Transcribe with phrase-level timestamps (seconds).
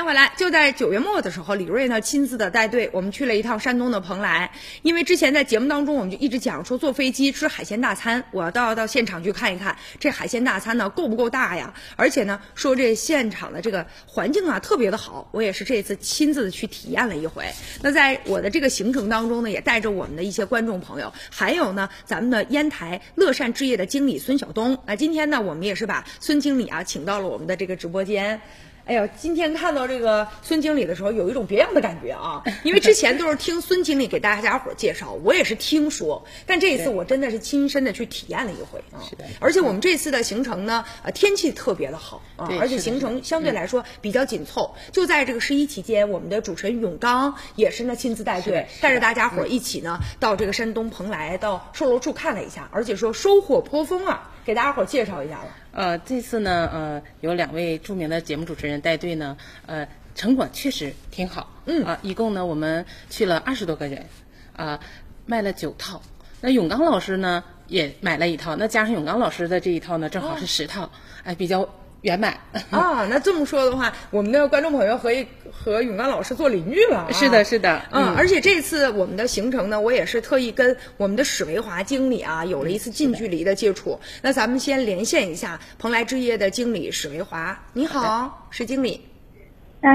[0.00, 0.32] 迎回来。
[0.36, 4.50] 就在九月末的时候，李瑞呢亲自的带队，我们去了一趟山东的蓬莱。
[4.80, 11.74] 因为之前在节目当中，我们就一直讲说坐飞机吃海鲜大餐，我要到到现场去看一看这海鲜大餐呢够不够大呀？
[11.96, 17.44] 而且呢，说这现场的这个环境啊特别的好，我也是这次亲自的去体验了一回。
[17.82, 24.78] 那在我的这个行程当中呢，也带着我们的一些观众朋友，还有呢咱们的烟台乐善置业的经理孙晓东。
[24.86, 28.40] 那今天呢，我们也是把孙经理啊请到了我们的这个直播间。
[28.90, 32.42] 哎呦，今天看到这个孙经理的时候，有一种别样的感觉啊！
[32.64, 38.98] 因为之前都是听孙经理给大家伙介绍，我也是听说，但这一次我真的是亲身的去体验了一回啊！
[39.08, 44.74] 是的而且我们这次的行程呢，呃，天气特别的好啊，而且行程相对来说比较紧凑。
[44.90, 55.46] 就在这个十一期间，我们的主持人永刚也是呢亲自带队带着大家伙儿一起呢到这个山东蓬莱到售楼处看了一下，而且说收获颇丰啊，给大家伙儿介绍一下吧。
[55.72, 61.62] 呃，这次呢，呃，有两位著名的节目主持人带队呢，呃，成果确实挺好。
[61.66, 64.06] 嗯啊、一共呢，我们去了二十多个人，
[64.56, 64.80] 啊、
[65.26, 66.02] 卖了九套。
[66.40, 70.90] 那永刚老师呢也买了一套，那加上永刚老师的这一套呢，正好是十套，
[71.22, 71.68] 哎，比较
[72.02, 72.34] 圆满。
[72.70, 77.12] 啊，那这么说的话，我们的观众朋友和一和永刚老师做邻居了、啊。
[77.12, 84.00] 是的，是的，嗯，而且这次我们的行程呢，我也是特意跟我们的史维华经理啊有了一次近距离的接触。
[84.22, 89.06] 那咱们先连线一下蓬莱置业的经理史维华，你好，史经理。
[89.82, 89.90] 哎，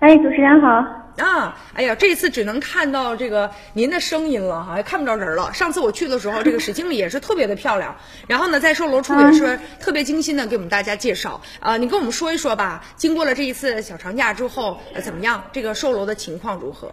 [0.00, 1.03] 哎，主持人好。
[1.16, 5.52] 啊，哎呀，这次只能看到这个您的声音了哈，看不着人了。
[5.52, 7.94] 上次我去的时候，这个史经理也是特别的漂亮，
[8.26, 11.40] 然后呢，在售楼处也是特别精心的给我们大家介绍。
[11.60, 15.44] 啊，你跟我们说一说吧，经过了这一次小长假之后，呃怎么样？
[15.52, 16.92] 这个售楼的情况如何？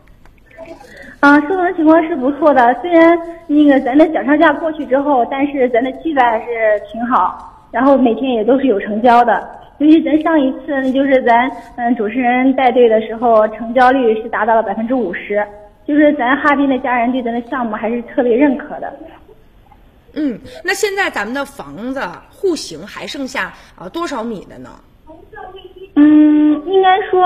[1.19, 9.60] 啊，售楼的情况是不错的，虽然那个咱的小长假过去之后，但是咱的气氛还是挺好，然后每天也都是有成交的。
[9.81, 15.43] 尤其咱上一次，就是咱嗯主持人带队的时候，成交率是达到了百分之五十，
[15.87, 18.93] 就是咱哈尔滨的家人对咱的项目还是特别认可的。
[20.13, 21.99] 嗯，那现在咱们的房子
[22.29, 24.69] 户型还剩下啊、多少米的呢？
[25.95, 27.25] 嗯，应该说，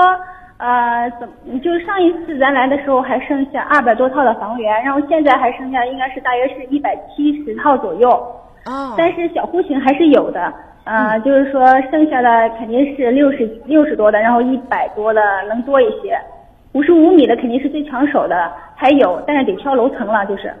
[0.56, 8.26] 呃，怎么就是上一次咱来的时候还剩下二百多套的房源，然后现在还剩下应该是大约是一百七十套左右。
[8.66, 10.52] 哦，但是小户型还是有的，
[10.84, 12.28] 呃，就是说剩下的
[12.58, 16.18] 肯定是六十六十多的，然后一百多的能多一些，
[16.72, 20.52] 五十五米的肯定是最抢手的，还有，但是得挑楼层了，就是。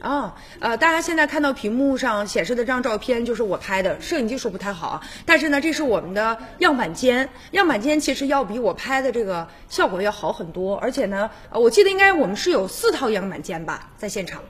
[0.00, 14.40] 哦，呃，大家现在看到屏幕上显示的这张照片就是我拍的，摄影技术不太好啊，但是呢，这是我们的样板间，样板间其实要比我拍的这个效果要好很多，而且呢，呃，我记得应该我们是有四套样板间吧，在现场。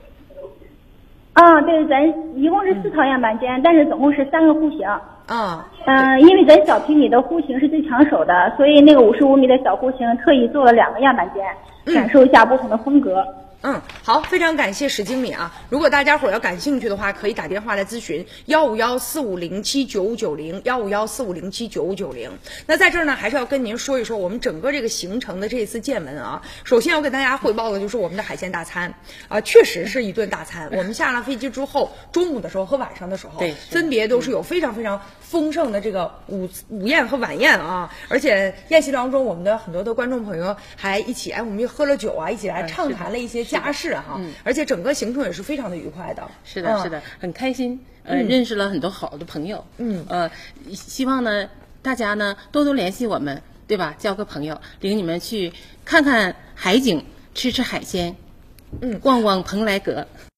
[1.39, 2.05] 啊，对，咱
[2.35, 4.85] 一共是四套样板间，但是总共是三个户型。
[5.27, 11.45] 啊、嗯、因为咱小平米的户型是最抢手的，所以那个五十五米的小户型特意做了两个样板间，
[11.95, 13.23] 感受一下不同的风格。
[13.61, 15.53] 嗯，好，非常感谢史经理啊！
[15.69, 22.31] 如果大家伙儿要感兴趣的话，可以打电话来咨询幺五幺四五零七九五九零幺五幺四五零七九五九零。
[22.67, 26.41] 那在这儿呢，还是要跟您说一说我们整个这个行程的这一次见闻啊。
[26.63, 28.93] 首先要跟大家汇报的就是我们的海鲜大餐
[29.27, 30.69] 啊，确实是一顿大餐。
[30.71, 37.93] 我们下了飞机之后，中午的时候和晚上的时候对，分别都是有非常非常丰盛的这个午午宴和晚宴啊。
[38.07, 44.31] 而且宴席当中，我们的很多的观众朋友还一起哎，我们又喝了酒啊，一起来嗯畅谈了一些家事哈、嗯。
[44.43, 46.23] 而且整个行程也是非常的愉快的。
[46.43, 46.83] 是的，嗯。
[46.83, 50.05] 是的，很开心，呃，认识了很多好的朋友，嗯。
[50.09, 50.29] 呃，
[50.73, 51.49] 希望呢
[51.81, 53.95] 大家呢多多联系我们，对吧？
[53.97, 55.51] 交个朋友，领你们去
[55.85, 58.15] 看看海景，吃吃海鲜，
[58.81, 58.99] 嗯。
[58.99, 60.07] 逛逛蓬莱阁。